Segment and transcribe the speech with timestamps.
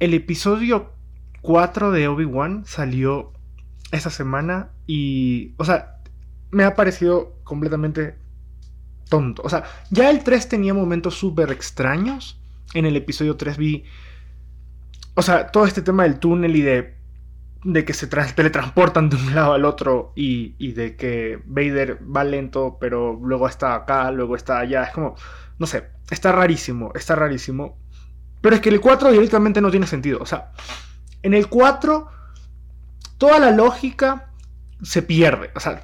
[0.00, 0.92] el episodio
[1.42, 3.32] 4 de Obi-Wan salió
[3.92, 6.00] esta semana y, o sea,
[6.50, 8.16] me ha parecido completamente
[9.08, 9.42] tonto.
[9.44, 12.40] O sea, ya el 3 tenía momentos súper extraños.
[12.72, 13.84] En el episodio 3 vi,
[15.14, 16.94] o sea, todo este tema del túnel y de,
[17.64, 22.24] de que se teletransportan de un lado al otro y, y de que Vader va
[22.24, 24.84] lento, pero luego está acá, luego está allá.
[24.84, 25.14] Es como,
[25.58, 27.76] no sé, está rarísimo, está rarísimo.
[28.40, 30.18] Pero es que el 4 directamente no tiene sentido.
[30.20, 30.52] O sea,
[31.22, 32.08] en el 4,
[33.18, 34.30] toda la lógica
[34.82, 35.50] se pierde.
[35.54, 35.82] O sea,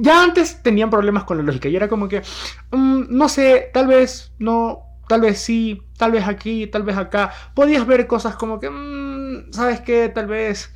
[0.00, 2.22] ya antes tenían problemas con la lógica y era como que,
[2.70, 7.30] mm, no sé, tal vez no, tal vez sí, tal vez aquí, tal vez acá.
[7.54, 10.08] Podías ver cosas como que, mm, ¿sabes qué?
[10.08, 10.74] Tal vez,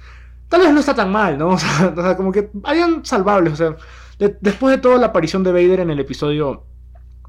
[0.49, 1.49] tal vez no está tan mal, ¿no?
[1.55, 3.55] O sea, como que habían salvables.
[3.55, 3.77] O sea,
[4.41, 6.68] después de toda la aparición de Vader en el episodio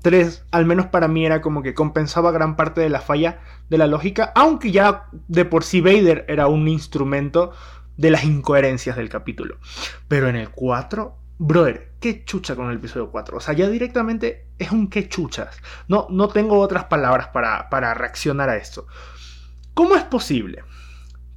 [0.01, 3.77] 3, al menos para mí era como que compensaba gran parte de la falla de
[3.77, 7.53] la lógica, aunque ya de por sí Vader era un instrumento
[7.97, 9.57] de las incoherencias del capítulo.
[10.07, 13.37] Pero en el 4, brother, qué chucha con el episodio 4.
[13.37, 15.61] O sea, ya directamente es un qué chuchas.
[15.87, 18.87] No, no tengo otras palabras para, para reaccionar a esto.
[19.73, 20.63] ¿Cómo es posible?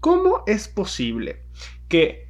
[0.01, 1.45] ¿Cómo es posible
[1.89, 2.22] que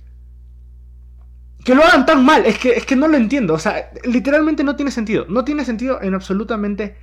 [1.64, 2.44] que lo hagan tan mal.
[2.46, 3.54] Es que, es que no lo entiendo.
[3.54, 5.26] O sea, literalmente no tiene sentido.
[5.28, 6.96] No tiene sentido en absolutamente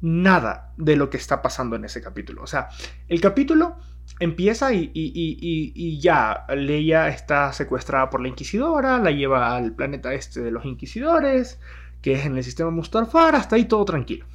[0.00, 2.42] nada de lo que está pasando en ese capítulo.
[2.42, 2.68] O sea,
[3.08, 3.76] el capítulo
[4.20, 10.40] empieza y, y, ya Leia está secuestrada por la Inquisidora, la lleva al planeta este
[10.40, 11.58] de los Inquisidores,
[12.02, 14.26] que es en el sistema Mustafar, hasta ahí todo tranquilo.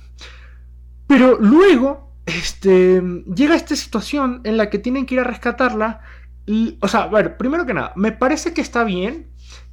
[1.08, 3.02] Pero luego, este,
[3.34, 6.02] llega esta situación en la que tienen que ir a rescatarla.
[6.46, 9.31] Y, o sea, a ver, primero que nada, me parece que está bien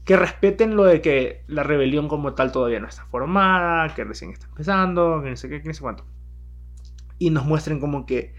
[0.09, 4.31] que respeten lo de que la rebelión como tal todavía no está formada, que recién
[4.31, 6.07] está empezando, que no sé qué, que no sé cuánto.
[7.19, 8.35] Y nos muestren como que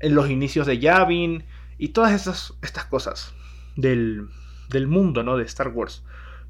[0.00, 1.44] en los inicios de Yavin
[1.76, 3.34] y todas esas, estas cosas
[3.76, 4.30] del,
[4.70, 5.36] del mundo, ¿no?
[5.36, 6.06] De Star Wars.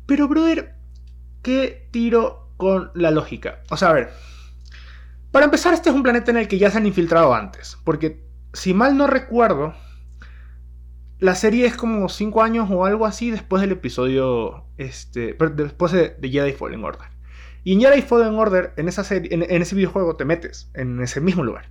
[0.07, 0.77] Pero, brother,
[1.43, 3.65] ¿qué tiro con la lógica?
[3.71, 4.13] O sea, a ver.
[5.33, 7.77] Para empezar, este es un planeta en el que ya se han infiltrado antes.
[7.83, 9.75] Porque, si mal no recuerdo,
[11.25, 14.67] la serie es como 5 años o algo así después del episodio.
[14.77, 17.09] Este, después de, Jedi Fallen Order.
[17.65, 21.43] Y en Jedi Fallen Order, en, esa en, ese videojuego, te metes en ese mismo
[21.43, 21.71] lugar.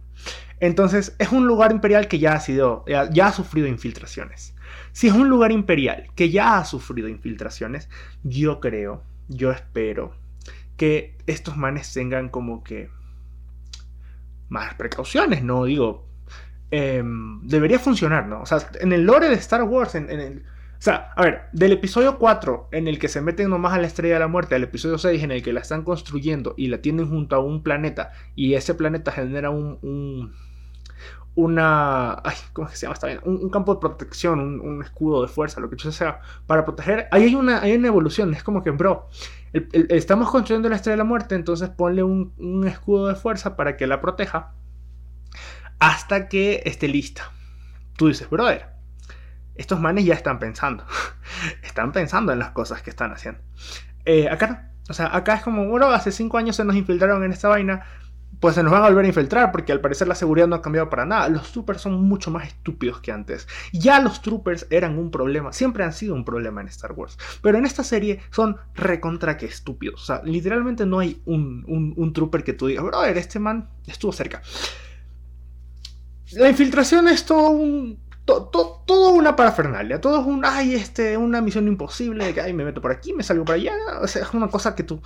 [0.59, 2.83] Entonces, es un lugar imperial que ya ha sido.
[2.87, 4.55] ya ha sufrido infiltraciones.
[4.91, 7.89] Si es un lugar imperial que ya ha sufrido infiltraciones,
[8.23, 10.15] yo creo, yo espero
[10.77, 12.89] que estos manes tengan como que
[14.49, 15.65] más precauciones, ¿no?
[15.65, 16.07] Digo,
[16.71, 18.41] Em, debería funcionar, ¿no?
[18.41, 20.39] O sea, en el lore de Star Wars, en, el...
[20.39, 23.85] O sea, a ver, del episodio 4, en el que se meten nomás a la
[23.85, 26.81] estrella de la muerte, al episodio 6, en el que la están construyendo y la
[26.81, 30.33] tienen junto a un planeta, y ese planeta genera un.
[31.35, 32.23] una.
[32.53, 32.95] ¿cómo se llama?
[32.95, 33.19] Está bien.
[33.23, 37.07] Un, campo de protección, un, escudo de fuerza, lo que sea, para proteger.
[37.11, 38.33] Ahí hay una, hay una evolución.
[38.33, 39.07] Es como que, bro,
[39.53, 43.85] estamos construyendo la estrella de la muerte, entonces ponle un escudo de fuerza para que
[43.85, 44.53] la proteja
[45.83, 47.29] hasta que esté lista.
[47.97, 48.67] Tú dices, brother,
[49.55, 50.85] estos manes ya están pensando.
[51.61, 53.41] están pensando en las cosas que están haciendo.
[54.05, 54.73] Eh, acá no.
[54.89, 57.85] O sea, acá es como, bueno, hace cinco años se nos infiltraron en esta vaina.
[58.39, 60.61] Pues se nos van a volver a infiltrar porque al parecer la seguridad no ha
[60.61, 61.27] cambiado para nada.
[61.27, 63.47] Los troopers son mucho más estúpidos que antes.
[63.73, 67.17] Ya los troopers eran un problema, siempre han sido un problema en Star Wars.
[67.41, 70.01] Pero en esta serie son recontra que estúpidos.
[70.01, 73.69] O sea, literalmente no hay un, un, un trooper que tú digas, brother, este man
[73.87, 74.41] estuvo cerca.
[76.35, 77.99] La infiltración es todo un.
[78.25, 79.99] todo una parafernalia.
[80.01, 80.43] Todo es un.
[80.45, 82.25] Ay, este, una misión imposible.
[82.25, 83.73] De que ay, me meto por aquí, me salgo por allá.
[84.01, 85.01] O sea, es una cosa que tú.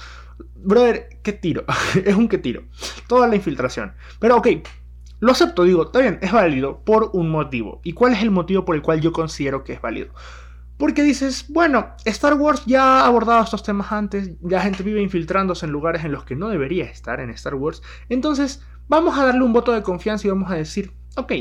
[0.56, 1.66] Brother, qué tiro.
[2.06, 2.64] es un qué tiro.
[3.08, 3.94] Toda la infiltración.
[4.20, 4.48] Pero ok.
[5.20, 7.82] Lo acepto, digo, está bien, es válido por un motivo.
[7.84, 10.14] ¿Y cuál es el motivo por el cual yo considero que es válido?
[10.78, 15.66] Porque dices, bueno, Star Wars ya ha abordado estos temas antes, ya gente vive infiltrándose
[15.66, 19.42] en lugares en los que no debería estar en Star Wars, entonces vamos a darle
[19.42, 21.34] un voto de confianza y vamos a decir, ok,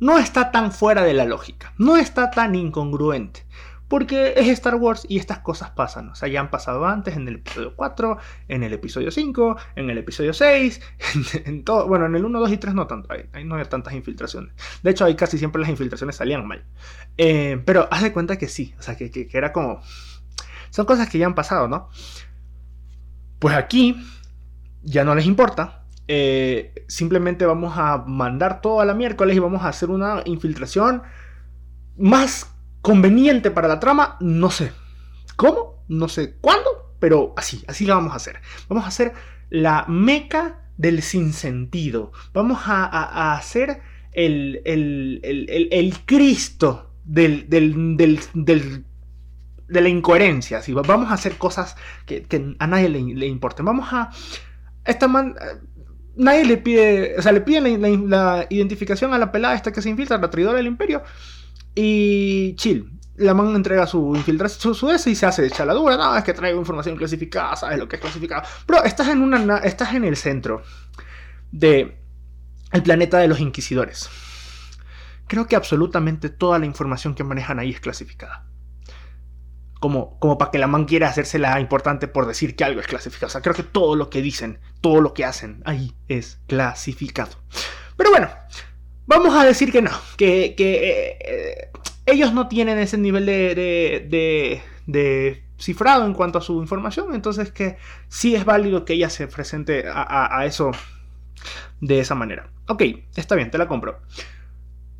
[0.00, 3.46] no está tan fuera de la lógica, no está tan incongruente.
[3.88, 6.08] Porque es Star Wars y estas cosas pasan.
[6.08, 8.18] O sea, ya han pasado antes en el episodio 4,
[8.48, 10.80] en el episodio 5, en el episodio 6,
[11.44, 11.86] en, todo.
[11.86, 13.08] Bueno, en el 1, 2 y 3 no tanto.
[13.12, 14.52] Ahí, no había tantas infiltraciones.
[14.82, 16.64] De hecho, ahí casi siempre las infiltraciones salían mal.
[17.16, 18.74] Eh, pero haz de cuenta que sí.
[18.76, 19.80] O sea, que, que era como.
[20.70, 21.88] Son cosas que ya han pasado, ¿no?
[23.38, 24.04] Pues aquí
[24.82, 29.62] ya no les importa eh, simplemente vamos a mandar todo a la miércoles y vamos
[29.62, 31.02] a hacer una infiltración
[31.96, 34.72] más conveniente para la trama, no sé.
[35.36, 35.84] ¿Cómo?
[35.88, 38.40] No sé cuándo, pero así, así la vamos a hacer.
[38.68, 39.12] Vamos a hacer
[39.50, 42.12] la meca del sinsentido.
[42.32, 43.80] Vamos a, hacer
[44.12, 50.60] el, el, Cristo del, de la incoherencia.
[50.86, 51.76] Vamos a hacer cosas
[52.06, 53.64] que, a nadie le, importen.
[53.64, 54.10] Vamos a...
[54.84, 55.08] Esta
[56.16, 59.90] nadie le pide, o sea, le piden la, identificación a la pelada esta que se
[59.90, 61.02] infiltra, la traidora del imperio.
[61.74, 62.92] Y chill.
[63.18, 65.96] La man entrega su infiltración, su, su y se hace chaladura.
[65.96, 68.42] No, es que traigo información clasificada, sabes lo que es clasificado.
[68.66, 70.62] Pero estás en, una, estás en el centro
[71.50, 71.96] de
[72.72, 74.10] el planeta de los inquisidores.
[75.28, 78.45] Creo que absolutamente toda la información que manejan ahí es clasificada.
[79.86, 83.28] Como, como para que la man quiera la importante por decir que algo es clasificado.
[83.28, 87.36] O sea, creo que todo lo que dicen, todo lo que hacen ahí es clasificado.
[87.96, 88.28] Pero bueno,
[89.06, 91.70] vamos a decir que no, que, que eh,
[92.04, 97.76] ellos no tienen ese nivel de, de, cifrado en cuanto a su información, entonces que
[98.08, 100.72] sí es válido que ella se presente a, eso
[101.80, 102.50] de esa manera.
[102.66, 102.82] Ok,
[103.14, 104.00] está bien, te la compro.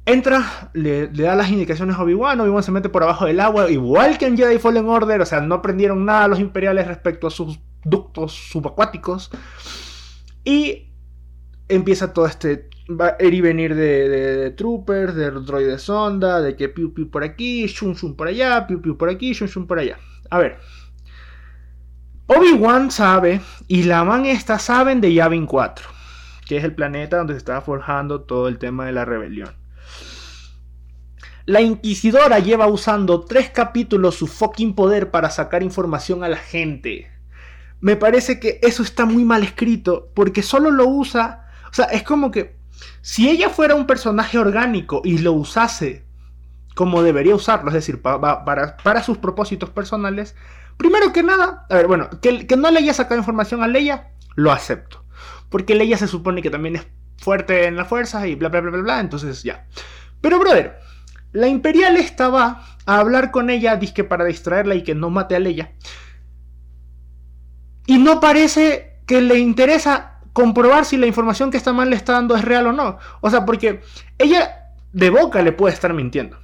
[0.08, 4.18] Entra, le, da las indicaciones a Obi-Wan, Obi-Wan se mete por abajo del agua, igual
[4.18, 7.58] que en Jedi Fallen Order, o sea, no aprendieron nada los imperiales respecto a sus
[7.84, 9.32] ductos subacuáticos.
[10.44, 10.92] Y
[11.68, 12.68] empieza todo este
[13.18, 17.94] ir y venir de, troopers, de droides sonda, de que piu piu por aquí, shun
[17.94, 19.98] shun por allá, piu piu por aquí, shun shun por allá.
[20.30, 20.58] A ver.
[22.28, 25.84] Obi-Wan sabe, y la man esta saben de Yavin 4,
[26.46, 29.65] que es el planeta donde se está forjando todo el tema de la rebelión.
[31.46, 37.08] La Inquisidora lleva usando tres capítulos su fucking poder para sacar información a la gente.
[37.80, 41.48] Me parece que eso está muy mal escrito, porque solo lo usa.
[41.70, 42.56] O sea, es como que
[43.00, 46.04] si ella fuera un personaje orgánico y lo usase
[46.74, 50.34] como debería usarlo, es decir, para, sus propósitos personales,
[50.76, 54.10] primero que nada, a ver, bueno, que, que no le haya sacado información a Leia,
[54.34, 55.02] lo acepto.
[55.48, 58.72] Porque Leia se supone que también es fuerte en la fuerza y bla, bla, bla,
[58.72, 59.66] bla, bla, entonces ya.
[60.20, 60.78] Pero, brother,
[61.32, 65.40] la Imperial estaba a hablar con ella, disque para distraerla y que no mate a
[65.40, 65.72] Leia.
[67.86, 72.12] Y no parece que le interesa comprobar si la información que esta man le está
[72.12, 72.98] dando es real o no.
[73.20, 73.80] O sea, porque
[74.18, 76.38] ella de boca le puede estar mintiendo.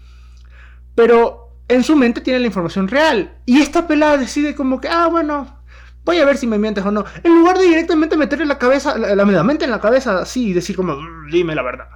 [0.95, 3.39] Pero en su mente tiene la información real.
[3.47, 5.63] Y esta pelada decide como que, ah, bueno,
[6.05, 7.05] voy a ver si me mientes o no.
[7.23, 10.77] En lugar de directamente meterle la cabeza, la, mente en la cabeza así y decir
[10.77, 11.89] como, mm, dime la verdad.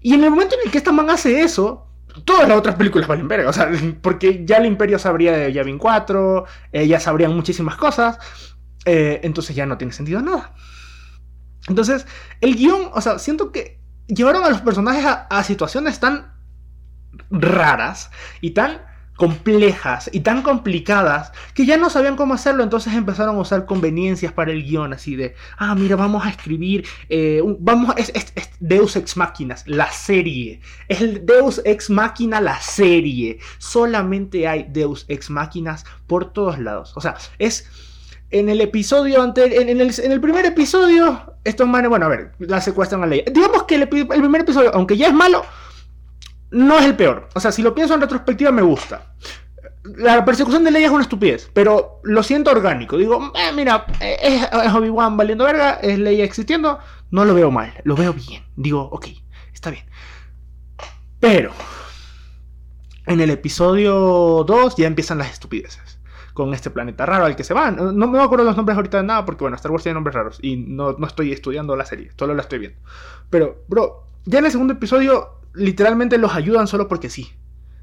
[0.00, 1.86] Y en el momento en el que esta man hace eso,
[2.24, 3.50] todas las otras películas valen verga.
[3.50, 3.70] O sea,
[4.02, 8.18] porque ya el Imperio sabría de Yavin 4, eh, ya sabrían muchísimas cosas.
[8.84, 10.54] Eh, entonces ya no tiene sentido nada.
[11.68, 12.06] Entonces,
[12.40, 16.32] el guion, o sea, siento que llevaron a los personajes a, situaciones tan
[17.30, 18.10] raras
[18.40, 18.82] y tan
[19.16, 24.32] complejas y tan complicadas que ya no sabían cómo hacerlo, entonces empezaron a usar conveniencias
[24.32, 28.12] para el guion, así de, ah, mira, vamos a escribir, eh, vamos, es,
[28.60, 35.06] Deus Ex Máquinas, la serie, es el Deus Ex Máquina, la serie, solamente hay Deus
[35.08, 37.66] Ex Máquinas por todos lados, o sea, es
[38.30, 43.02] en el episodio anterior, en, el, primer episodio, estos manes, bueno, a ver, la secuestran
[43.04, 43.24] a Leia.
[43.32, 45.44] Digamos que el, primer episodio, aunque ya es malo,
[46.50, 47.28] no es el peor.
[47.34, 49.14] O sea, si lo pienso en retrospectiva, me gusta.
[49.84, 52.96] La persecución de Leia es una estupidez, pero lo siento orgánico.
[52.96, 56.78] Digo, eh, mira, es, es Obi-Wan valiendo verga, es Leia existiendo,
[57.10, 58.44] no lo veo mal, lo veo bien.
[58.56, 59.06] Digo, ok,
[59.52, 59.84] está bien.
[61.20, 61.52] Pero,
[63.06, 65.96] en el episodio 2 ya empiezan las estupideces
[66.36, 67.76] con este planeta raro al que se van.
[67.98, 70.38] No, me acuerdo los nombres ahorita de nada porque, bueno, Star Wars tiene nombres raros
[70.42, 72.78] y no, estoy estudiando la serie, solo la estoy viendo.
[73.30, 77.32] Pero, bro, ya en el segundo episodio literalmente los ayudan solo porque sí.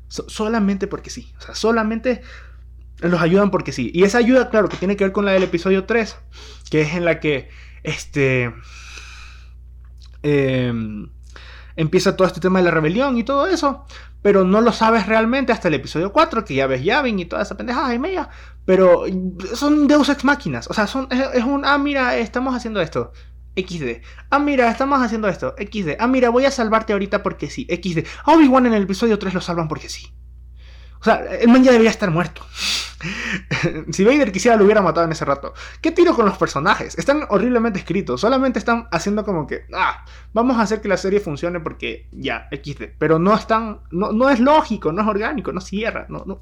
[0.08, 1.34] solamente porque sí.
[1.38, 2.22] O sea, solamente
[3.00, 3.92] los ayudan porque sí.
[3.94, 6.15] Y esa ayuda, claro, que tiene que ver con la del episodio 3,
[6.70, 7.50] que es en la que,
[7.84, 8.53] este...
[10.22, 11.10] Em,
[11.75, 13.86] empieza todo este tema de la rebelión y todo eso
[14.24, 17.44] pero no lo sabes realmente hasta el episodio 4, que ya ves Yavin y toda
[17.44, 18.30] esa pendejada y media.
[18.65, 19.03] Pero
[19.53, 20.70] son Deus Ex Máquinas.
[20.70, 23.12] O sea, son, es, un, ah, mira, estamos haciendo esto.
[23.55, 24.01] XD.
[24.29, 25.55] Ah, mira, estamos haciendo esto.
[25.57, 25.95] XD.
[26.00, 27.67] Ah, mira, voy a salvarte ahorita porque sí.
[27.69, 28.07] XD.
[28.25, 30.13] A Obi-Wan en el episodio 3 lo salvan porque sí.
[31.00, 32.45] O sea, el man ya debería estar muerto.
[33.91, 35.53] si Vader quisiera lo hubiera matado en ese rato.
[35.81, 36.98] ¿Qué tiro con los personajes?
[36.98, 38.22] Están horriblemente escritos.
[38.22, 42.48] Solamente están haciendo como que, ah, vamos a hacer que la serie funcione porque ya,
[42.51, 42.95] XD.
[42.98, 46.39] Pero no están, no, no es lógico, no es orgánico, no cierra, no, no,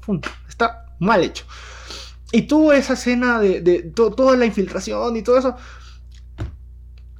[0.48, 1.44] está mal hecho.
[2.30, 5.56] Y tuvo esa escena de, de toda la infiltración y todo eso.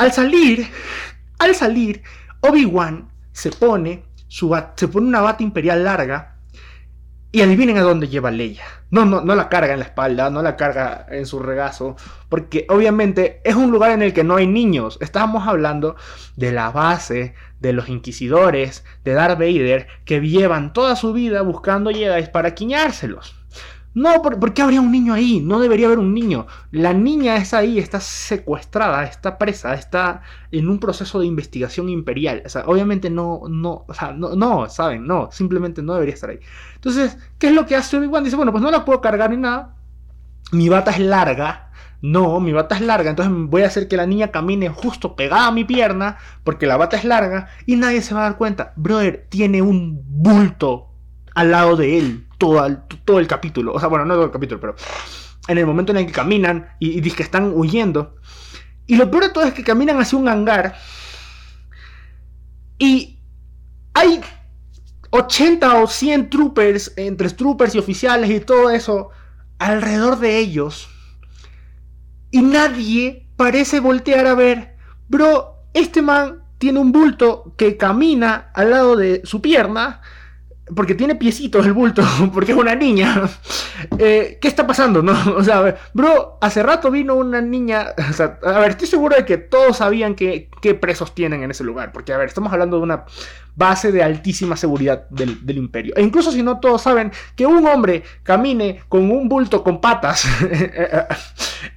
[0.02, 0.66] Al salir,
[1.38, 2.02] al salir,
[2.40, 6.38] Obi-Wan se pone, su se pone una bata imperial larga
[7.30, 8.64] Y adivinen a dónde lleva Leia.
[8.90, 11.94] No, no, no la carga en la espalda, no la carga en su regazo,
[12.28, 14.98] porque obviamente es un lugar en el que no hay niños.
[15.00, 15.94] Estamos hablando
[16.34, 21.92] de la base de los inquisidores, de Darth Vader, que llevan toda su vida buscando
[21.92, 23.36] Jedi para quiñárselos.
[23.94, 25.40] No, ¿por, qué habría un niño ahí?
[25.40, 26.46] No debería haber un niño.
[26.70, 32.42] La niña es ahí, está secuestrada, está presa, está en un proceso de investigación imperial.
[32.46, 35.06] O sea, obviamente no, no, o sea, no, no, ¿saben?
[35.06, 36.40] No, simplemente no debería estar ahí.
[36.74, 38.24] Entonces, ¿qué es lo que hace Obi-Wan?
[38.24, 39.76] Dice, bueno, pues no la puedo cargar ni nada.
[40.52, 41.70] Mi bata es larga.
[42.00, 45.46] No, mi bata es larga, entonces voy a hacer que la niña camine justo pegada
[45.46, 48.72] a mi pierna, porque la bata es larga, y nadie se va a dar cuenta.
[48.74, 50.91] Brother, tiene un bulto
[51.34, 52.64] al lado de él todo
[53.04, 53.72] todo el capítulo.
[53.72, 54.74] O sea, bueno, no todo el capítulo, pero
[55.48, 58.16] en el momento en el que caminan y, y que están huyendo.
[58.86, 60.76] Y lo peor de todo es que caminan hacia un hangar.
[62.78, 63.20] Y
[63.94, 64.20] hay
[65.10, 69.10] 80 o 100 troopers, entre troopers y oficiales y todo eso,
[69.58, 70.88] alrededor de ellos.
[72.30, 74.76] Y nadie parece voltear a ver,
[75.08, 80.00] bro, este man tiene un bulto que camina al lado de su pierna
[80.74, 82.02] porque tiene piecitos el bulto,
[82.32, 83.28] porque es una niña.
[83.98, 85.02] Eh, ¿Qué está pasando?
[85.02, 85.12] No?
[85.42, 87.88] O sea, bro, hace rato vino una niña.
[88.42, 90.48] A ver, estoy seguro de que todos sabían qué
[90.80, 91.92] presos tienen en ese lugar.
[91.92, 93.04] Porque, a ver, estamos hablando de una
[93.56, 95.94] base de altísima seguridad del, imperio.
[95.96, 100.26] E incluso si no todos saben que un hombre camine con un bulto con patas.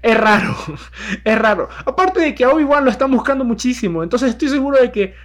[0.02, 0.56] es raro.
[1.24, 1.70] Es raro.
[1.86, 4.04] Aparte de que a Obi-Wan lo están buscando muchísimo.
[4.04, 5.16] Entonces estoy seguro de que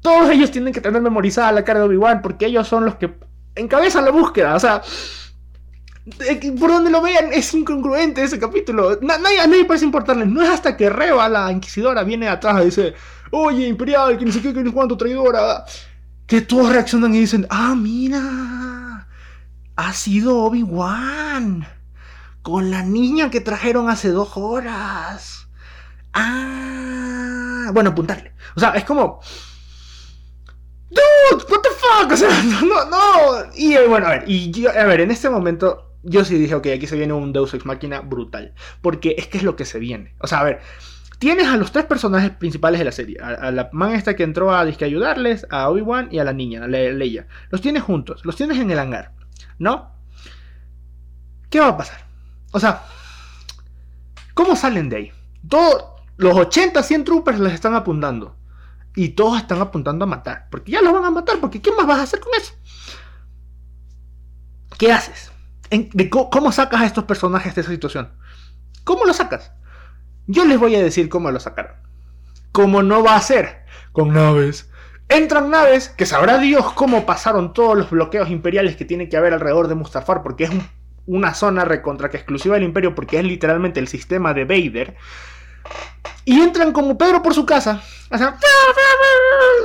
[0.00, 3.12] todos ellos tienen que tener memorizada la cara de Obi-Wan porque ellos son los que
[3.56, 4.54] encabezan la búsqueda.
[4.54, 4.82] O sea,
[6.58, 8.98] por donde lo vean es incongruente ese capítulo.
[9.02, 10.28] nadie, a nadie parece importarles.
[10.28, 12.94] No es hasta que Reba, la inquisidora, viene atrás y dice,
[13.30, 15.64] oye, Imperial, que ni sé qué, que ni cuánto traidora.
[16.26, 19.08] Que todos reaccionan y dicen, ah, mira,
[19.76, 21.66] ha sido Obi-Wan.
[22.42, 25.48] Con la niña que trajeron hace dos horas.
[26.14, 28.32] Ah, bueno, apuntarle.
[28.56, 29.20] O sea, es como
[30.90, 32.30] dude, what the fuck, o sea,
[32.62, 36.24] no, no, y eh, bueno, a ver, y yo, a ver, en este momento yo
[36.24, 39.44] sí dije, ok, aquí se viene un Deus Ex Máquina brutal, porque es que es
[39.44, 40.60] lo que se viene, o sea, a ver,
[41.18, 44.54] tienes a los tres personajes principales de la serie, a, la man esta que entró
[44.54, 48.36] a disque ayudarles, a Obi-Wan y a la niña, a Leia, los tienes juntos, los
[48.36, 49.12] tienes en el hangar,
[49.58, 49.92] ¿no?
[51.50, 52.04] ¿Qué va a pasar?
[52.52, 52.82] O sea,
[54.34, 55.12] ¿cómo salen de ahí?
[55.48, 55.84] Todos
[56.16, 58.36] los 80, 100 troopers les están apuntando.
[58.98, 60.48] Y todos están apuntando a matar.
[60.50, 61.38] Porque ya los van a matar.
[61.38, 62.52] Porque ¿qué más vas a hacer con eso?
[64.76, 65.30] ¿Qué haces?
[66.10, 68.10] ¿Cómo sacas a estos personajes de esa situación?
[68.82, 69.52] ¿Cómo lo sacas?
[70.26, 71.76] Yo les voy a decir cómo lo sacaron.
[72.50, 73.62] Como no va a ser
[73.92, 74.68] con naves.
[75.08, 79.32] Entran naves que sabrá Dios cómo pasaron todos los bloqueos imperiales que tiene que haber
[79.32, 80.50] alrededor de Mustafar, porque es
[81.06, 84.96] una zona recontra que exclusiva del imperio, porque es literalmente el sistema de Vader.
[86.24, 87.82] Y entran como Pedro por su casa.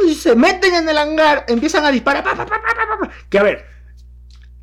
[0.08, 2.24] y se meten en el hangar, empiezan a disparar.
[3.30, 3.66] Que a ver,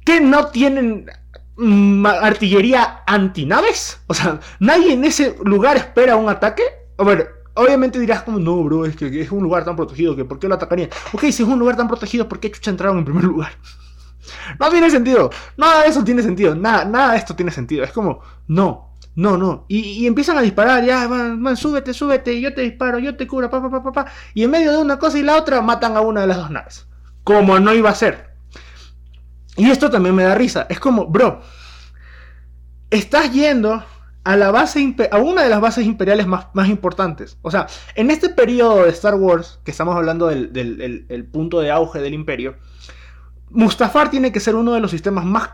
[0.05, 1.11] que no tienen
[1.57, 4.01] mm, artillería antinaves?
[4.07, 6.63] O sea, nadie en ese lugar espera un ataque.
[6.99, 10.25] A ver, obviamente dirás como, no, bro, es que es un lugar tan protegido que
[10.25, 10.91] ¿por qué lo atacarían?
[11.13, 13.53] Ok, si es un lugar tan protegido, ¿por qué chucha entraron en primer lugar?
[14.59, 15.31] no tiene sentido.
[15.57, 16.55] Nada de eso tiene sentido.
[16.55, 17.85] Nada, nada de esto tiene sentido.
[17.85, 18.90] Es como, no.
[19.15, 19.65] No, no.
[19.69, 23.61] Y, empiezan a disparar, ya, van, súbete, súbete, yo te disparo, yo te cubro, pa,
[23.61, 26.23] pa, pa, pa, Y en medio de una cosa y la otra matan a una
[26.23, 26.87] de las dos naves.
[27.25, 28.31] Como no iba a ser.
[29.57, 30.67] Y esto también me da risa.
[30.71, 31.41] Es como, bro,
[32.89, 33.85] estás yendo
[34.23, 37.39] a la base a una de las bases imperiales más, más, importantes.
[37.43, 41.71] O sea, en este periodo de Star Wars, que estamos hablando del, del punto de
[41.71, 42.57] auge del imperio,
[43.51, 45.51] Mustafar tiene que ser uno de los sistemas más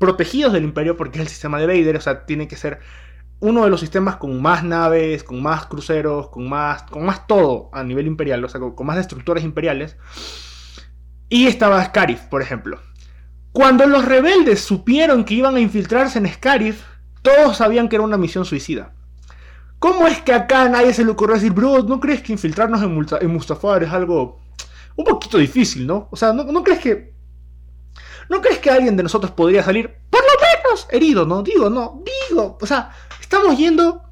[0.00, 2.80] protegidos del imperio porque es el sistema de Vader, o sea, tiene que ser
[3.38, 7.68] uno de los sistemas con más naves, con más cruceros, con más, con más todo
[7.72, 9.96] a nivel imperial, o sea, con, más destructores imperiales.
[11.28, 12.80] Y estaba Scarif, por ejemplo.
[13.52, 16.82] Cuando los rebeldes supieron que iban a infiltrarse en Scarif,
[17.20, 18.94] todos sabían que era una misión suicida.
[19.78, 22.82] ¿Cómo es que acá a nadie se le ocurrió decir, bro, ¿no crees que infiltrarnos
[22.82, 24.40] en, Mustafar es algo
[24.96, 26.08] un poquito difícil, ¿no?
[26.10, 27.19] O sea, ¿no crees que
[28.30, 31.26] ¿No crees que alguien de nosotros podría salir, por lo menos, herido?
[31.26, 32.56] No, digo, no, digo.
[32.60, 34.04] O sea, estamos yendo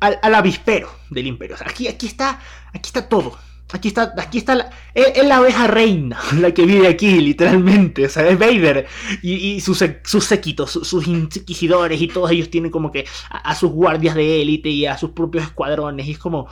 [0.00, 1.54] al, avispero del imperio.
[1.54, 2.40] O sea, aquí, aquí, está,
[2.72, 3.36] aquí está todo.
[3.70, 8.06] Aquí está, aquí está la, es, la abeja reina, la que vive aquí, literalmente.
[8.06, 8.86] O sea, es Vader
[9.20, 14.14] y, sus, sus séquitos, sus, inquisidores y todos ellos tienen como que a, sus guardias
[14.14, 16.06] de élite y a sus propios escuadrones.
[16.06, 16.48] Y es como,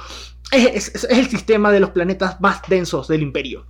[0.53, 3.65] es, el sistema de los planetas más densos del imperio.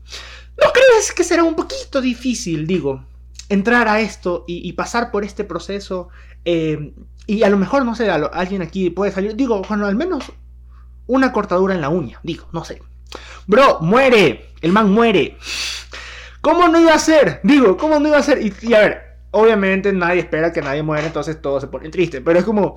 [0.60, 3.04] ¿No crees que será un poquito difícil, digo,
[3.48, 6.08] entrar a esto y, pasar por este proceso.
[6.44, 6.94] Eh,
[7.26, 9.36] y a lo mejor, no sé, alguien aquí puede salir.
[9.36, 10.32] Digo, bueno, al menos
[11.06, 12.20] una cortadura en la uña.
[12.22, 12.82] Digo, no sé.
[13.46, 14.54] Bro, muere.
[14.60, 15.36] El man muere.
[16.40, 17.40] ¿Cómo no iba a ser?
[17.42, 18.40] Digo, ¿cómo no iba a ser?
[18.40, 22.20] Y, a ver, obviamente nadie espera que nadie muera, entonces todo se pone triste.
[22.20, 22.76] Pero es como.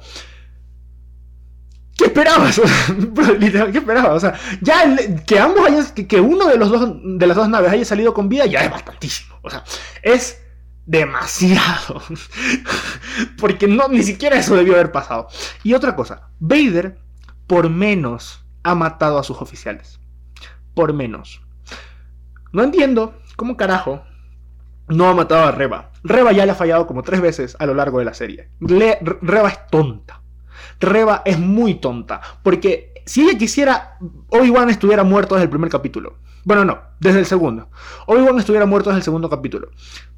[1.98, 2.60] ¿Qué esperabas?
[3.40, 4.12] ¿qué esperabas?
[4.12, 4.96] O sea, ya
[5.26, 8.30] que ambos hayan, que, uno de los dos de las dos naves haya salido con
[8.30, 9.38] vida ya es bastantísimo.
[9.42, 9.64] O sea,
[10.02, 10.42] es
[10.90, 12.02] demasiado.
[13.40, 15.28] Porque no, ni siquiera eso debió haber pasado.
[15.64, 16.98] Y otra cosa, Vader
[17.46, 20.00] por menos ha matado a sus oficiales.
[20.74, 21.42] Por menos.
[22.52, 24.04] No entiendo cómo carajo
[24.88, 25.92] no ha matado a Reba.
[26.04, 28.50] Reba ya le ha fallado como tres veces a lo largo de la serie.
[28.60, 30.24] Reba es tonta.
[30.80, 32.20] Reba es muy tonta.
[32.42, 33.98] Porque si ella quisiera,
[34.30, 36.18] Obi-Wan estuviera muerto desde el primer capítulo.
[36.44, 37.70] Bueno, no, desde el segundo.
[38.08, 39.70] Obi-Wan estuviera muerto desde el segundo capítulo.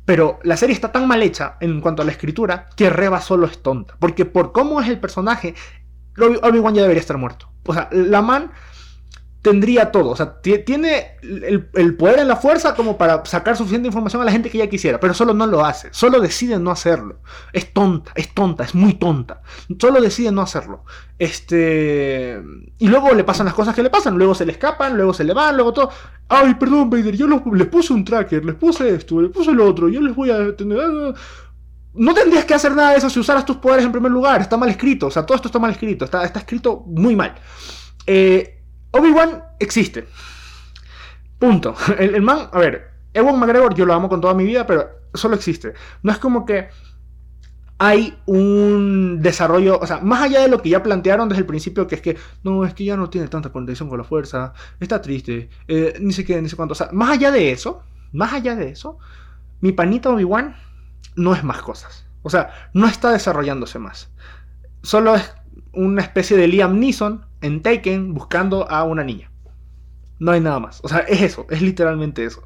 [0.05, 3.45] Pero la serie está tan mal hecha en cuanto a la escritura que Reba solo
[3.45, 3.95] es tonta.
[3.99, 5.55] Porque por cómo es el personaje,
[6.17, 7.51] Obi-Wan ya debería estar muerto.
[7.65, 8.51] O sea, la man
[9.41, 10.09] tendría todo.
[10.09, 14.31] O sea, tiene el, poder en la fuerza como para sacar suficiente información a la
[14.31, 15.89] gente que ella quisiera, pero solo no lo hace.
[15.91, 17.21] Solo decide no hacerlo.
[17.51, 19.41] Es tonta, es tonta, es muy tonta.
[19.79, 20.85] Solo decide no hacerlo.
[21.17, 22.41] Este.
[22.77, 24.17] Y luego le pasan las cosas que le pasan.
[24.17, 25.89] Luego se le escapan, luego se le van, luego todo.
[26.29, 29.89] Ay, perdón, Vader, yo les puse un tracker, les puse esto, les puse lo otro,
[29.89, 30.79] yo les voy a tener.
[31.93, 34.39] No tendrías que hacer nada de eso si usaras tus poderes en primer lugar.
[34.39, 35.07] Está mal escrito.
[35.07, 36.05] O sea, todo esto está mal escrito.
[36.05, 37.35] Está, está escrito muy mal.
[38.07, 38.60] Eh,
[38.91, 40.07] Obi-Wan existe.
[41.39, 41.75] Punto.
[41.97, 45.35] El, man, a ver, Ewan McGregor yo lo amo con toda mi vida, pero solo
[45.35, 45.73] existe.
[46.03, 46.69] No es como que
[47.77, 51.87] hay un desarrollo, o sea, más allá de lo que ya plantearon desde el principio,
[51.87, 55.01] que es que no, es que ya no tiene tanta conexión con la fuerza, está
[55.01, 56.73] triste, eh, ni sé qué, ni sé cuánto.
[56.73, 57.81] O sea, más allá de eso,
[58.11, 58.99] más allá de eso,
[59.61, 60.55] mi panita Obi-Wan
[61.15, 62.05] no es más cosas.
[62.21, 64.11] O sea, no está desarrollándose más.
[64.83, 65.33] Solo es
[65.73, 69.31] una especie de Liam Neeson en Taken buscando a una niña.
[70.19, 70.79] No hay nada más.
[70.83, 72.43] O sea, es eso, es literalmente eso.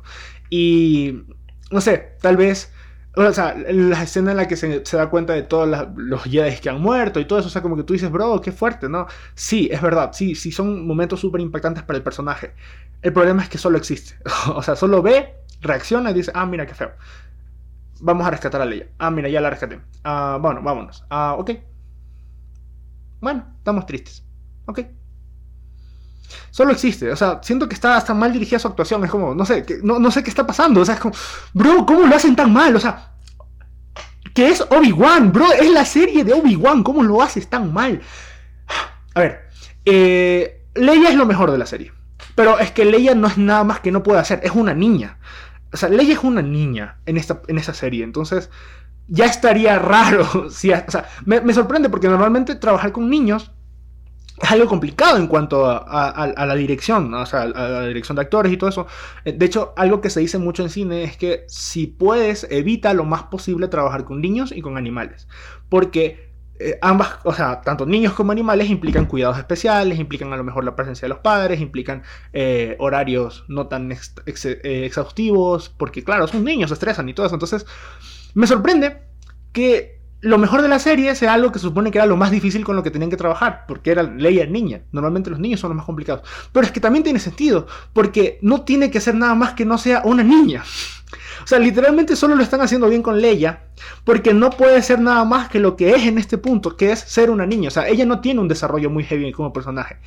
[0.49, 1.23] Y
[1.71, 2.71] no sé, tal vez.
[3.17, 6.69] O sea, la escena en la que se, da cuenta de todos los Jedi que
[6.69, 9.07] han muerto y todo eso, o sea, como que tú dices, bro, qué fuerte, ¿no?
[9.35, 12.53] Sí, es verdad, sí, sí son momentos súper impactantes para el personaje.
[13.01, 14.17] El problema es que solo existe.
[14.53, 16.91] o sea, solo ve, reacciona y dice, ah, mira qué feo.
[18.01, 18.89] Vamos a rescatar a Leia.
[18.97, 19.79] Ah, mira, ya la rescaté.
[20.03, 21.05] Ah, bueno, vámonos.
[21.09, 21.51] Ah, ok.
[23.21, 24.24] Bueno, estamos tristes.
[24.65, 24.81] Ok.
[26.55, 27.11] Solo existe.
[27.11, 29.03] O sea, siento que está hasta mal dirigida su actuación.
[29.03, 30.79] Es como, no sé, que, no, sé qué está pasando.
[30.79, 31.13] O sea, es como,
[31.53, 32.73] bro, ¿cómo lo hacen tan mal?
[32.75, 33.11] O sea,
[34.33, 35.51] que es Obi-Wan, bro.
[35.51, 36.83] Es la serie de Obi-Wan.
[36.83, 38.01] ¿Cómo lo haces tan mal?
[39.13, 39.49] A ver,
[39.83, 41.91] eh, Leia es lo mejor de la serie.
[42.35, 44.39] Pero es que Leia no es nada más que no puede hacer.
[44.41, 45.17] Es una niña.
[45.73, 48.05] O sea, Leia es una niña en esta, en esa serie.
[48.05, 48.49] Entonces,
[49.07, 50.49] ya estaría raro.
[50.49, 53.51] Si, o sea, me, me sorprende porque normalmente trabajar con niños
[54.41, 58.51] es algo complicado en cuanto a, la dirección, o sea, a la dirección de actores
[58.51, 58.87] y todo eso.
[59.23, 62.93] Eh, de hecho, algo que se dice mucho en cine es que si puedes, evita
[62.93, 65.27] lo más posible trabajar con niños y con animales.
[65.69, 70.43] Porque eh, ambas, o sea, tanto niños como animales implican cuidados especiales, implican a lo
[70.43, 73.91] mejor la presencia de los padres, implican eh, horarios no tan
[74.25, 77.35] exhaustivos, porque claro, son niños, se estresan y todo eso.
[77.35, 77.65] Entonces,
[78.33, 79.01] me sorprende
[79.53, 82.31] que lo mejor de la serie sea algo que se supone que era lo más
[82.31, 84.81] difícil con lo que tenían que trabajar, porque era Leia niña.
[84.91, 86.27] Normalmente los niños son los más complicados.
[86.51, 89.77] Pero es que también tiene sentido, porque no tiene que ser nada más que no
[89.77, 90.63] sea una niña.
[91.43, 93.63] O sea, literalmente solo lo están haciendo bien con Leia,
[94.03, 96.99] porque no puede ser nada más que lo que es en este punto, que es
[96.99, 97.67] ser una niña.
[97.67, 99.97] O sea, ella no tiene un desarrollo muy heavy como personaje.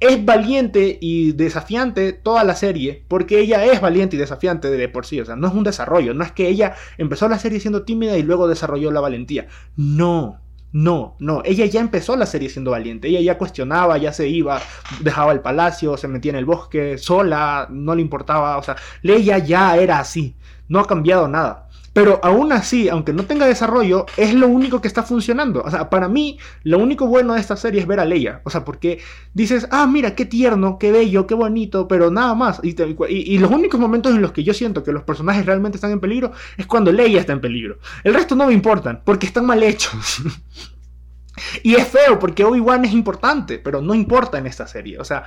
[0.00, 5.06] Es valiente y desafiante toda la serie, porque ella es valiente y desafiante de por
[5.06, 5.20] sí.
[5.20, 8.16] O sea, no es un desarrollo, no es que ella empezó la serie siendo tímida
[8.16, 9.48] y luego desarrolló la valentía.
[9.76, 10.40] No,
[10.72, 14.60] no, no, ella ya empezó la serie siendo valiente, ella ya cuestionaba, ya se iba,
[15.00, 19.38] dejaba el palacio, se metía en el bosque sola, no le importaba, o sea, Leia
[19.38, 20.36] ya era así
[20.68, 21.68] no ha cambiado nada.
[21.98, 25.62] Pero aún así, aunque no tenga desarrollo, es lo único que está funcionando.
[25.62, 28.40] O sea, para mí, lo único bueno de esta serie es ver a Leia.
[28.44, 29.00] O sea, porque
[29.34, 32.60] dices, ah, mira, qué tierno, qué bello, qué bonito, pero nada más.
[32.62, 35.98] Y, los únicos momentos en los que yo siento que los personajes realmente están en
[35.98, 37.78] peligro es cuando Leia está en peligro.
[38.04, 40.22] El resto no me importan, porque están mal hechos.
[41.62, 45.00] y es feo, porque Obi-Wan es importante, pero no importa en esta serie.
[45.00, 45.24] O sea,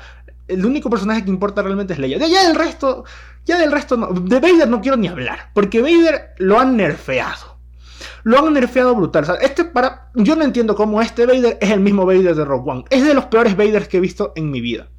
[0.51, 2.17] el único personaje que importa realmente es Leia.
[2.17, 3.05] Ya del resto,
[3.45, 4.07] ya del resto no.
[4.07, 7.59] De Vader no quiero ni hablar, porque Vader lo han nerfeado.
[8.23, 9.25] Lo han nerfeado brutal.
[9.41, 12.83] este para, yo no entiendo cómo este Vader es el mismo Vader de Rogue One.
[12.89, 14.89] Es de los peores Vaders que he visto en mi vida.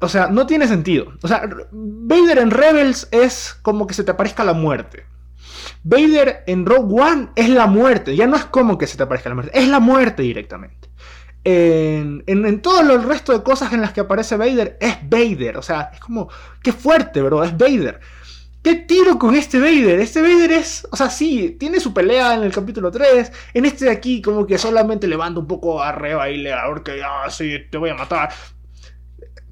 [0.00, 1.12] O sea, no tiene sentido.
[1.22, 5.06] O sea, Vader en Rebels es como que se te aparezca la muerte.
[5.82, 9.28] Vader en Rogue One es la muerte, ya no es como que se te aparezca
[9.28, 10.88] la muerte, es la muerte directamente.
[11.44, 15.62] En, en, todo el resto de cosas en las que aparece Vader es Vader, o
[15.62, 16.28] sea, es como,
[16.62, 18.00] qué fuerte, bro, es Vader.
[18.62, 20.00] ¿Qué tiro con este Vader?
[20.00, 23.32] Este Vader es, o sea, sí, tiene su pelea en el capítulo 3.
[23.54, 27.30] En este de aquí, como que solamente levanta un poco arriba y le ahorca, ah,
[27.30, 28.30] sí, te voy a matar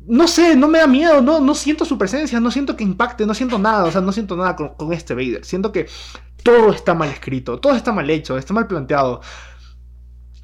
[0.09, 3.27] no sé, no me da miedo, no, no siento su presencia, no siento que impacte,
[3.27, 5.44] no siento nada, o sea, no siento nada con, con, este Vader.
[5.44, 5.88] Siento que
[6.42, 9.20] todo está mal escrito, todo está mal hecho, está mal planteado.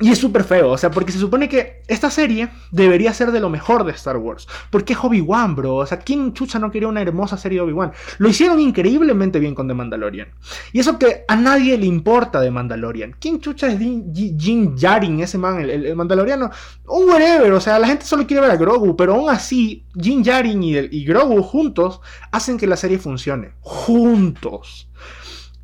[0.02, 3.38] Y es súper feo, o sea, porque se supone que esta serie debería ser de
[3.38, 4.48] lo mejor de Star Wars.
[4.68, 5.76] Porque es Obi-Wan, bro.
[5.76, 7.92] O sea, ¿quién chucha no quería una hermosa serie de Obi-Wan?
[8.18, 10.26] Lo hicieron increíblemente bien con The Mandalorian.
[10.72, 13.14] Y eso que a nadie le importa de Mandalorian.
[13.20, 16.50] ¿Quién chucha es Jin Jarin, ese man, el, Mandaloriano?
[16.88, 20.24] Un whatever, o sea, la gente solo quiere ver a Grogu, pero aún así, Jin
[20.24, 22.00] Jarin y, y Grogu juntos
[22.32, 23.52] hacen que la serie funcione.
[23.60, 24.88] Juntos.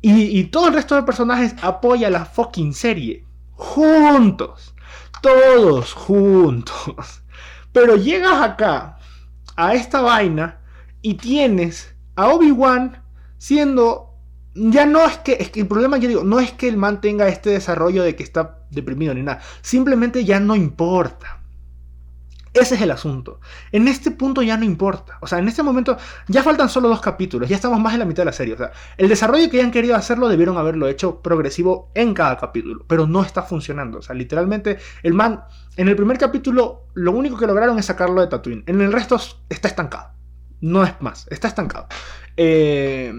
[0.01, 3.27] Y, y todo el resto de personajes apoya la fucking serie
[3.59, 4.73] juntos,
[5.21, 7.23] todos juntos.
[7.73, 8.97] Pero llegas acá,
[9.55, 10.61] a esta vaina,
[11.01, 13.03] y tienes a Obi-Wan
[13.37, 14.07] siendo...
[14.55, 17.27] Ya no es que, que el problema, yo digo, no es que el man tenga
[17.27, 19.41] este desarrollo de que está deprimido ni nada.
[19.61, 21.38] Simplemente ya no importa.
[22.59, 23.39] Ese es el asunto.
[23.71, 25.17] En este punto ya no importa.
[25.21, 27.47] O sea, en este momento ya faltan solo dos capítulos.
[27.47, 28.53] Ya estamos más en la mitad de la serie.
[28.53, 32.83] O sea, el desarrollo que hayan querido hacerlo debieron haberlo hecho progresivo en cada capítulo.
[32.87, 33.99] Pero no está funcionando.
[33.99, 35.43] O sea, literalmente el man...
[35.77, 38.63] En el primer capítulo lo único que lograron es sacarlo de Tatooine.
[38.67, 39.17] En el resto
[39.47, 40.09] está estancado.
[40.59, 41.25] No es más.
[41.29, 41.87] Está estancado.
[42.35, 43.13] Eh,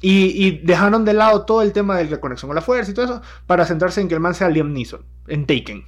[0.00, 3.04] y, dejaron de lado todo el tema de la conexión con la fuerza y todo
[3.04, 5.04] eso para centrarse en que el man sea Liam Neeson.
[5.28, 5.84] En Taken.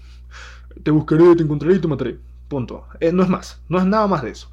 [0.82, 2.18] Te buscaré, te encontraré y te mataré.
[2.48, 2.86] Punto.
[3.00, 3.60] Eh, no es más.
[3.68, 4.50] No es nada más de eso.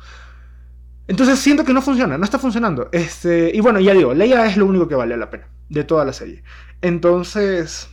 [1.07, 2.89] Entonces siento que no funciona, no está funcionando.
[2.91, 6.05] Este, y bueno, ya digo, Leia es lo único que vale la pena de toda
[6.05, 6.43] la serie.
[6.81, 7.89] Entonces,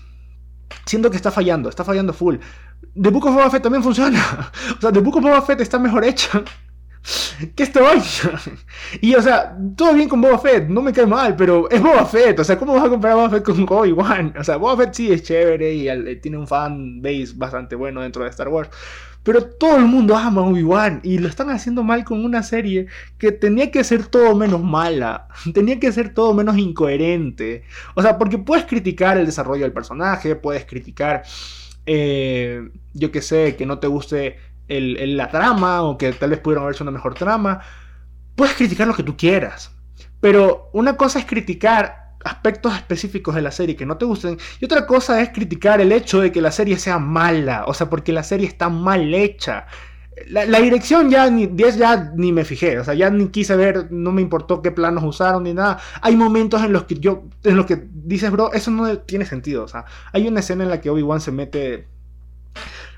[0.87, 2.37] siento que está fallando, está fallando full.
[3.01, 4.51] The Book of Boba Fett también funciona.
[4.77, 6.43] O sea, The Book of Boba Fett está mejor hecha
[7.55, 8.05] que esta vaina.
[9.01, 12.05] Y o sea, todo bien con Boba Fett, no me cae mal, pero es Boba
[12.05, 12.39] Fett.
[12.41, 14.35] O sea, ¿cómo vas a comparar Boba Fett con Obi-Wan?
[14.39, 18.25] O sea, Boba Fett sí es chévere y tiene un fan base bastante bueno dentro
[18.25, 18.71] de Star Wars.
[19.29, 22.87] Pero todo el mundo ama Obi-Wan y lo están haciendo mal con una serie
[23.19, 27.63] que tenía que ser todo menos mala, tenía que ser todo menos incoherente.
[27.95, 31.25] O sea, porque puedes criticar el desarrollo del personaje, puedes criticar,
[31.85, 36.63] eh, yo que sé, que no te guste la trama o que tal vez pudieron
[36.65, 37.61] haber hecho una mejor trama.
[38.35, 39.77] Puedes criticar lo que tú quieras.
[40.21, 44.39] Pero una cosa es criticar aspectos específicos de la serie que no te gusten.
[44.61, 47.65] Y otra cosa es criticar el hecho de que la serie sea mala.
[47.67, 49.67] O sea, porque la serie está mal hecha.
[50.27, 54.11] La, dirección ya ni, ya ni me fijé, o sea, ya ni quise ver, no
[54.11, 55.79] me importó qué planos usaron ni nada.
[56.03, 59.63] Hay momentos en los que yo, en los que dices, bro, eso no tiene sentido,
[59.63, 61.87] o sea, hay una escena en la que Obi-Wan se mete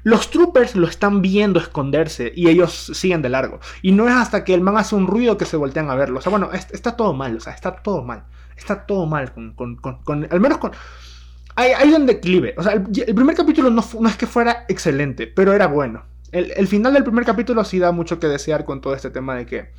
[0.02, 3.60] los troopers lo están viendo esconderse y ellos siguen de largo.
[3.82, 6.18] Y no es hasta que el man hace un ruido que se voltean a verlo.
[6.18, 8.24] O sea, bueno, está todo mal, o sea, está todo mal.
[8.56, 10.72] Está todo mal con, con, con, al menos con...
[11.56, 12.54] Hay, hay un declive.
[12.56, 16.04] O sea, el, primer capítulo no, no, es que fuera excelente, pero era bueno.
[16.32, 19.34] El, el, final del primer capítulo sí da mucho que desear con todo este tema
[19.34, 19.70] de que...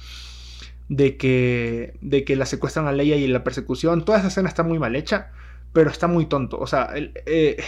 [0.90, 4.04] De que, de que la secuestran a Leia y la persecución.
[4.04, 5.32] Toda esa escena está muy mal hecha
[5.74, 6.58] pero está muy tonto.
[6.60, 7.64] O sea, eh,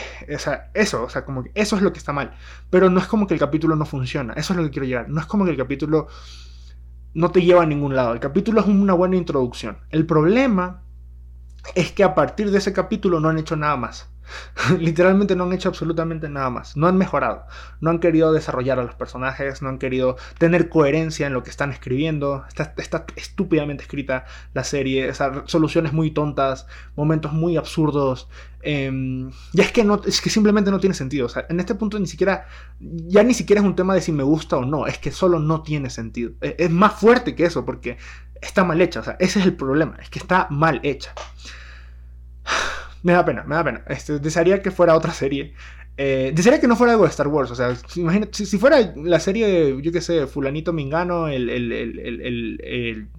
[0.74, 2.36] eso, o sea, como eso es lo que está mal.
[2.70, 4.34] Pero no es como que el capítulo no funciona.
[4.34, 5.10] Eso es lo que quiero llegar.
[5.10, 6.08] No es como que el capítulo
[7.14, 8.14] no te lleva a ningún lado.
[8.14, 9.78] El capítulo es una buena introducción.
[9.90, 10.84] El problema
[11.76, 14.10] es que a partir de ese capítulo no han hecho nada más.
[14.80, 16.78] Literalmente no han hecho absolutamente nada más.
[16.78, 17.46] No han mejorado.
[17.82, 19.62] No han querido desarrollar a los personajes.
[19.62, 22.46] No han querido tener coherencia en lo que están escribiendo.
[22.48, 25.12] Está, estúpidamente escrita la serie.
[25.46, 26.68] soluciones muy tontas.
[26.96, 28.28] Momentos muy absurdos.
[28.62, 31.28] Eh, ya es que, no, es que simplemente no tiene sentido.
[31.50, 32.48] En este punto ni siquiera.
[32.80, 34.88] Ya ni siquiera es un tema de si me gusta o no.
[34.88, 36.32] Es que solo no tiene sentido.
[36.42, 37.66] Es, es más fuerte que eso.
[37.66, 37.98] Porque
[38.42, 39.02] está mal hecha.
[39.02, 39.98] O sea, ese es el problema.
[40.02, 41.14] Es que está mal hecha.
[43.04, 43.84] Me da pena, me da pena.
[43.88, 45.54] Este, desearía que fuera otra serie.
[45.98, 47.52] Eh, desearía que no fuera algo de Star Wars.
[47.52, 51.72] O sea, imagínate, si, fuera la serie de, yo qué sé, Fulanito Mingano, el, el,
[51.72, 53.10] el, el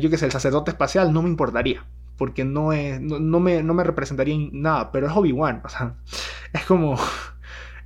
[0.00, 1.84] yo qué sé, el sacerdote espacial, no me importaría.
[2.16, 4.92] Porque no, es, no, me, no me representaría nada.
[4.92, 5.62] Pero es Obi-Wan.
[5.64, 5.96] O sea,
[6.52, 6.98] es como.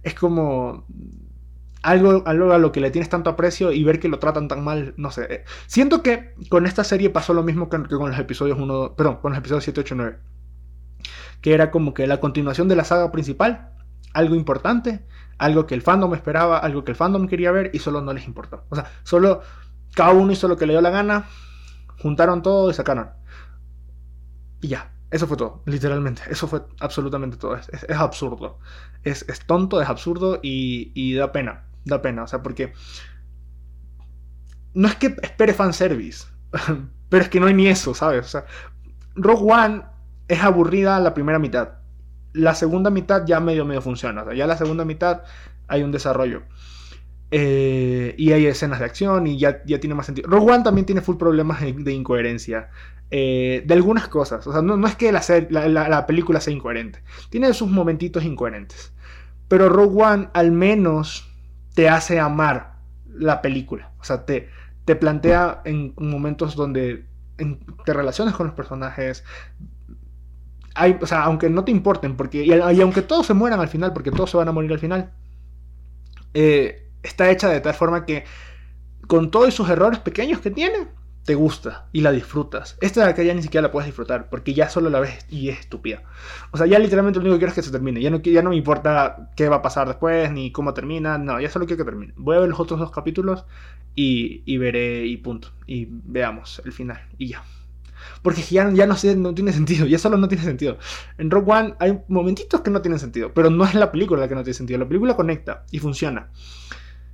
[0.03, 0.87] Es como.
[1.83, 4.65] Algo, algo, a lo que le tienes tanto aprecio y ver que lo tratan tan
[4.65, 5.45] mal, no sé.
[5.67, 9.17] Siento que con esta serie pasó lo mismo que, que con los episodios 1, perdón,
[9.17, 10.17] con los episodios 7, 8, 9
[11.41, 13.73] que era como que la continuación de la saga principal,
[14.13, 15.07] algo importante,
[15.39, 18.27] algo que el fandom esperaba, algo que el fandom quería ver y solo no les
[18.27, 18.65] importó.
[18.69, 19.41] O sea, solo
[19.95, 21.27] cada uno hizo lo que le dio la gana,
[21.99, 23.11] juntaron todo y sacaron.
[24.61, 26.23] Y ya, eso fue todo, literalmente.
[26.29, 27.57] Eso fue absolutamente todo.
[27.57, 28.59] Es, es, absurdo.
[29.03, 31.67] Es, es, tonto, es absurdo y, y, da pena.
[31.85, 32.73] Da pena, o sea, porque...
[34.73, 36.29] No es que espere fanservice,
[37.09, 38.27] pero es que no hay ni eso, ¿sabes?
[38.27, 38.45] O sea,
[39.17, 39.83] Rogue One
[40.31, 41.71] es aburrida la primera mitad.
[42.33, 44.23] La segunda mitad ya medio medio funciona.
[44.23, 45.23] O sea, ya la segunda mitad
[45.67, 46.43] hay un desarrollo.
[47.33, 50.29] Eh, y hay escenas de acción y ya, ya tiene más sentido.
[50.29, 52.71] Rogue One también tiene full problemas de, incoherencia.
[53.11, 54.47] Eh, de algunas cosas.
[54.47, 57.03] O sea, no, no es que la, la, la, película sea incoherente.
[57.29, 58.93] Tiene sus momentitos incoherentes.
[59.49, 61.29] Pero Rogue One al menos
[61.75, 62.75] te hace amar
[63.13, 63.91] la película.
[63.99, 64.49] O sea, te,
[64.85, 67.11] te plantea en momentos donde
[67.85, 69.25] te relacionas con los personajes.
[71.01, 74.11] O sea, aunque no te importen, porque, y, aunque todos se mueran al final, porque
[74.11, 75.13] todos se van a morir al final,
[76.35, 78.25] eh, está hecha de tal forma que
[79.07, 80.89] con todos sus errores pequeños que tiene,
[81.25, 82.77] te gusta y la disfrutas.
[82.81, 85.49] Esta de acá ya ni siquiera la puedes disfrutar porque ya solo la ves y
[85.49, 86.03] es estúpida.
[86.51, 88.01] O sea, ya literalmente lo único que quiero es que se termine.
[88.01, 88.11] Ya
[88.43, 91.19] no, me importa qué va a pasar después ni cómo termina.
[91.19, 92.15] No, ya solo quiero que termine.
[92.17, 93.45] Voy a ver los otros dos capítulos
[93.95, 95.49] y veré y punto.
[95.67, 97.43] Y veamos el final y ya.
[98.23, 100.79] Porque ya, ya no, no tiene sentido, ya solo no tiene sentido.
[101.19, 104.29] En Rock One hay momentitos que no tienen sentido, pero no es la película la
[104.29, 104.79] que no tiene sentido.
[104.79, 106.31] La película conecta y funciona.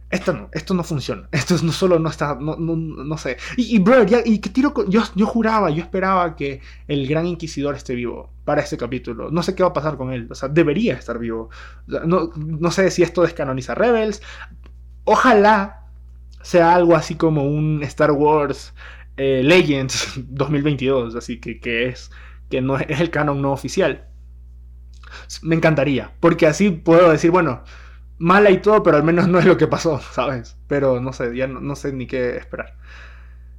[0.08, 1.28] Esto no, esto no funciona.
[1.32, 3.36] Esto no solo no está, no, no, no sé.
[3.56, 7.26] Y, y bro, ya, y qué tiro, yo, yo juraba, yo esperaba que el gran
[7.26, 9.30] inquisidor esté vivo para este capítulo.
[9.30, 10.28] No sé qué va a pasar con él.
[10.30, 11.50] O sea, debería estar vivo.
[11.86, 14.22] no, no sé si esto descanoniza Rebels.
[15.04, 15.86] Ojalá
[16.42, 18.72] sea algo así como un Star Wars
[19.16, 22.10] eh, Legends 2022, así que, que es
[22.50, 24.08] que no es el canon no oficial.
[25.42, 27.62] Me encantaría, porque así puedo decir, bueno,
[28.18, 30.56] mala y todo, pero al menos no es lo que pasó, ¿sabes?
[30.66, 32.76] Pero no sé, ya no, sé ni qué esperar.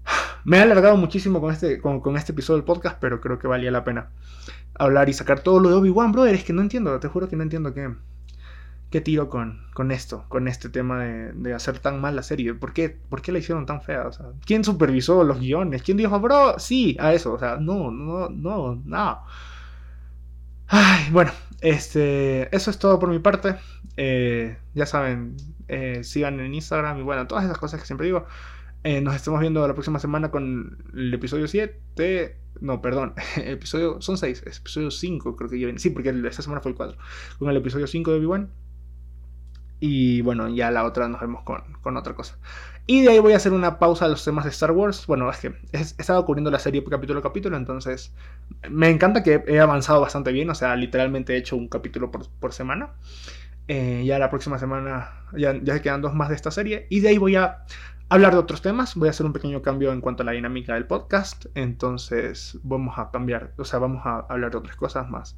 [0.45, 3.71] Me he alargado muchísimo con este, con, este episodio del podcast, pero creo que valía
[3.71, 4.11] la pena
[4.79, 6.35] hablar y sacar todo lo de Obi-Wan, brother.
[6.35, 7.93] Es que no entiendo, te juro que no entiendo qué,
[8.89, 12.53] qué tiro con, con esto, con este tema de, de, hacer tan mal la serie.
[12.53, 14.07] ¿Por qué, ¿Por qué la hicieron tan fea?
[14.07, 15.83] O sea, ¿Quién supervisó los guiones?
[15.83, 16.57] ¿Quién dijo, bro?
[16.59, 17.33] Sí, a eso.
[17.33, 19.23] O sea, no, no, no, no.
[20.67, 23.55] Ay, bueno, este, eso es todo por mi parte.
[23.97, 25.35] Eh, ya saben,
[25.67, 28.25] eh, sigan en Instagram y bueno, todas esas cosas que siempre digo.
[28.83, 32.37] Eh, nos estamos viendo la próxima semana con el episodio 7.
[32.61, 33.13] No, perdón.
[33.37, 34.43] episodio, son 6.
[34.45, 35.79] Episodio 5 creo que viene.
[35.79, 36.97] Sí, porque esta semana fue el 4.
[37.39, 38.49] Con el episodio 5 de Obi-Wan.
[39.79, 42.37] Y bueno, ya la otra nos vemos con, con, otra cosa.
[42.87, 45.05] Y de ahí voy a hacer una pausa a los temas de Star Wars.
[45.05, 48.13] Bueno, es que he, estado cubriendo la serie capítulo a capítulo, entonces
[48.69, 50.49] me encanta que he avanzado bastante bien.
[50.49, 52.93] O sea, literalmente he hecho un capítulo por, por semana.
[53.67, 56.87] Eh, ya la próxima semana ya, ya quedan dos más de esta serie.
[56.89, 57.65] Y de ahí voy a
[58.09, 58.95] hablar de otros temas.
[58.95, 61.45] Voy a hacer un pequeño cambio en cuanto a la dinámica del podcast.
[61.53, 65.37] Entonces vamos a cambiar, o sea, vamos a hablar de otras cosas más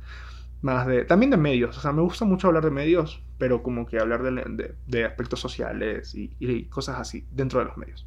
[0.61, 3.85] más de, también de medios, o sea, me gusta mucho hablar de medios, pero como
[3.85, 8.05] que hablar de, de, aspectos sociales y, y, cosas así dentro de los medios.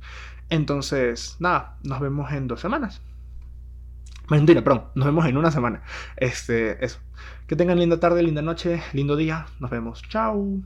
[0.50, 3.00] Entonces, nada, nos vemos en dos semanas.
[4.28, 5.82] Mentira, perdón, nos vemos en una semana.
[6.16, 7.00] Este, eso.
[7.46, 9.46] Que tengan linda tarde, linda noche, lindo día.
[9.60, 10.02] Nos vemos.
[10.08, 10.62] Chao.